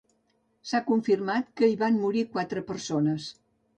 [0.69, 3.29] S'ha confirmat que hi van morir quatre persones.